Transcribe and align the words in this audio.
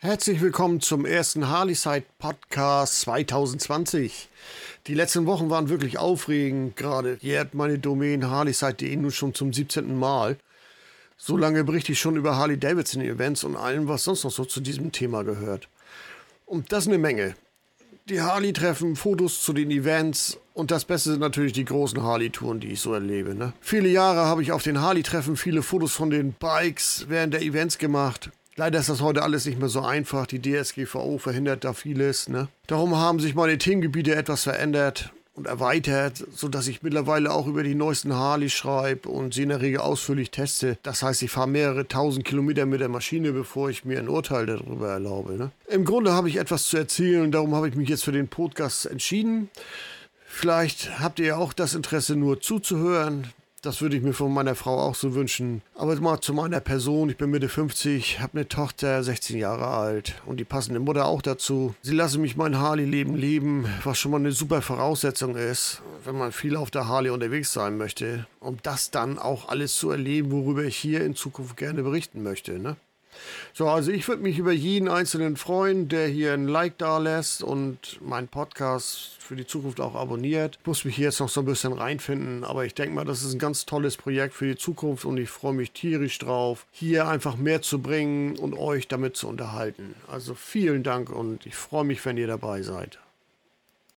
Herzlich 0.00 0.40
willkommen 0.40 0.80
zum 0.80 1.04
ersten 1.04 1.48
Harleyside 1.48 2.04
Podcast 2.20 3.00
2020. 3.00 4.28
Die 4.86 4.94
letzten 4.94 5.26
Wochen 5.26 5.50
waren 5.50 5.70
wirklich 5.70 5.98
aufregend. 5.98 6.76
Gerade 6.76 7.18
jährt 7.20 7.54
meine 7.54 7.80
Domain 7.80 8.30
harleyside.de 8.30 8.94
nun 8.94 9.10
schon 9.10 9.34
zum 9.34 9.52
17. 9.52 9.98
Mal. 9.98 10.36
So 11.16 11.36
lange 11.36 11.64
berichte 11.64 11.90
ich 11.90 11.98
schon 11.98 12.14
über 12.14 12.36
Harley 12.36 12.56
Davidson 12.56 13.02
Events 13.02 13.42
und 13.42 13.56
allem, 13.56 13.88
was 13.88 14.04
sonst 14.04 14.22
noch 14.22 14.30
so 14.30 14.44
zu 14.44 14.60
diesem 14.60 14.92
Thema 14.92 15.24
gehört. 15.24 15.68
Und 16.46 16.70
das 16.70 16.86
eine 16.86 16.98
Menge. 16.98 17.34
Die 18.08 18.20
Harley-Treffen, 18.20 18.94
Fotos 18.94 19.42
zu 19.42 19.52
den 19.52 19.72
Events 19.72 20.38
und 20.54 20.70
das 20.70 20.84
Beste 20.84 21.10
sind 21.10 21.20
natürlich 21.20 21.54
die 21.54 21.64
großen 21.64 22.00
Harley-Touren, 22.00 22.60
die 22.60 22.68
ich 22.68 22.80
so 22.80 22.94
erlebe. 22.94 23.34
Ne? 23.34 23.52
Viele 23.60 23.88
Jahre 23.88 24.26
habe 24.26 24.42
ich 24.42 24.52
auf 24.52 24.62
den 24.62 24.80
Harley-Treffen 24.80 25.36
viele 25.36 25.62
Fotos 25.62 25.92
von 25.92 26.10
den 26.10 26.34
Bikes 26.34 27.06
während 27.08 27.34
der 27.34 27.42
Events 27.42 27.78
gemacht. 27.78 28.30
Leider 28.58 28.80
ist 28.80 28.88
das 28.88 29.00
heute 29.00 29.22
alles 29.22 29.46
nicht 29.46 29.60
mehr 29.60 29.68
so 29.68 29.82
einfach. 29.82 30.26
Die 30.26 30.42
DSGVO 30.42 31.18
verhindert 31.18 31.62
da 31.62 31.74
vieles. 31.74 32.28
Ne? 32.28 32.48
Darum 32.66 32.96
haben 32.96 33.20
sich 33.20 33.36
meine 33.36 33.56
Themengebiete 33.56 34.16
etwas 34.16 34.42
verändert 34.42 35.12
und 35.34 35.46
erweitert, 35.46 36.24
sodass 36.34 36.66
ich 36.66 36.82
mittlerweile 36.82 37.30
auch 37.30 37.46
über 37.46 37.62
die 37.62 37.76
neuesten 37.76 38.16
Harley 38.16 38.50
schreibe 38.50 39.10
und 39.10 39.32
sie 39.32 39.44
in 39.44 39.50
der 39.50 39.60
Regel 39.60 39.78
ausführlich 39.78 40.32
teste. 40.32 40.76
Das 40.82 41.04
heißt, 41.04 41.22
ich 41.22 41.30
fahre 41.30 41.46
mehrere 41.46 41.86
tausend 41.86 42.24
Kilometer 42.24 42.66
mit 42.66 42.80
der 42.80 42.88
Maschine, 42.88 43.30
bevor 43.30 43.70
ich 43.70 43.84
mir 43.84 44.00
ein 44.00 44.08
Urteil 44.08 44.46
darüber 44.46 44.88
erlaube. 44.88 45.34
Ne? 45.34 45.52
Im 45.68 45.84
Grunde 45.84 46.12
habe 46.12 46.28
ich 46.28 46.34
etwas 46.34 46.64
zu 46.64 46.78
erzählen, 46.78 47.30
darum 47.30 47.54
habe 47.54 47.68
ich 47.68 47.76
mich 47.76 47.88
jetzt 47.88 48.02
für 48.02 48.10
den 48.10 48.26
Podcast 48.26 48.86
entschieden. 48.86 49.50
Vielleicht 50.26 50.98
habt 50.98 51.20
ihr 51.20 51.38
auch 51.38 51.52
das 51.52 51.74
Interesse, 51.74 52.16
nur 52.16 52.40
zuzuhören. 52.40 53.28
Das 53.62 53.80
würde 53.80 53.96
ich 53.96 54.02
mir 54.02 54.12
von 54.12 54.32
meiner 54.32 54.54
Frau 54.54 54.78
auch 54.78 54.94
so 54.94 55.14
wünschen. 55.14 55.62
Aber 55.74 55.96
mal 55.96 56.20
zu 56.20 56.32
meiner 56.32 56.60
Person. 56.60 57.10
Ich 57.10 57.16
bin 57.16 57.30
Mitte 57.30 57.48
50, 57.48 58.20
habe 58.20 58.38
eine 58.38 58.48
Tochter, 58.48 59.02
16 59.02 59.36
Jahre 59.36 59.66
alt 59.66 60.14
und 60.26 60.38
die 60.38 60.44
passende 60.44 60.78
Mutter 60.78 61.06
auch 61.06 61.22
dazu. 61.22 61.74
Sie 61.82 61.94
lassen 61.94 62.22
mich 62.22 62.36
mein 62.36 62.58
Harley-Leben 62.58 63.16
leben, 63.16 63.66
was 63.82 63.98
schon 63.98 64.12
mal 64.12 64.18
eine 64.18 64.30
super 64.30 64.62
Voraussetzung 64.62 65.34
ist, 65.34 65.82
wenn 66.04 66.16
man 66.16 66.30
viel 66.30 66.54
auf 66.54 66.70
der 66.70 66.86
Harley 66.86 67.10
unterwegs 67.10 67.52
sein 67.52 67.76
möchte, 67.76 68.26
um 68.38 68.58
das 68.62 68.92
dann 68.92 69.18
auch 69.18 69.48
alles 69.48 69.74
zu 69.74 69.90
erleben, 69.90 70.30
worüber 70.30 70.62
ich 70.62 70.76
hier 70.76 71.04
in 71.04 71.16
Zukunft 71.16 71.56
gerne 71.56 71.82
berichten 71.82 72.22
möchte. 72.22 72.60
Ne? 72.60 72.76
So, 73.52 73.68
also 73.68 73.90
ich 73.90 74.06
würde 74.08 74.22
mich 74.22 74.38
über 74.38 74.52
jeden 74.52 74.88
Einzelnen 74.88 75.36
freuen, 75.36 75.88
der 75.88 76.08
hier 76.08 76.32
ein 76.32 76.48
Like 76.48 76.78
da 76.78 76.98
lässt 76.98 77.42
und 77.42 78.00
meinen 78.00 78.28
Podcast 78.28 79.16
für 79.18 79.36
die 79.36 79.46
Zukunft 79.46 79.80
auch 79.80 79.94
abonniert. 79.94 80.58
Ich 80.60 80.66
muss 80.66 80.84
mich 80.84 80.96
hier 80.96 81.06
jetzt 81.06 81.20
noch 81.20 81.28
so 81.28 81.40
ein 81.40 81.46
bisschen 81.46 81.72
reinfinden, 81.72 82.44
aber 82.44 82.64
ich 82.64 82.74
denke 82.74 82.94
mal, 82.94 83.04
das 83.04 83.22
ist 83.22 83.34
ein 83.34 83.38
ganz 83.38 83.66
tolles 83.66 83.96
Projekt 83.96 84.34
für 84.34 84.46
die 84.46 84.56
Zukunft 84.56 85.04
und 85.04 85.18
ich 85.18 85.28
freue 85.28 85.54
mich 85.54 85.72
tierisch 85.72 86.18
drauf, 86.18 86.66
hier 86.70 87.08
einfach 87.08 87.36
mehr 87.36 87.62
zu 87.62 87.80
bringen 87.80 88.38
und 88.38 88.54
euch 88.54 88.88
damit 88.88 89.16
zu 89.16 89.28
unterhalten. 89.28 89.94
Also 90.10 90.34
vielen 90.34 90.82
Dank 90.82 91.10
und 91.10 91.46
ich 91.46 91.54
freue 91.54 91.84
mich, 91.84 92.04
wenn 92.04 92.16
ihr 92.16 92.26
dabei 92.26 92.62
seid. 92.62 92.98